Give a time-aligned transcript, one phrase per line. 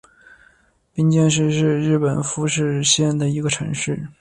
[0.95, 4.09] 冰见市是日本富山县的一个城市。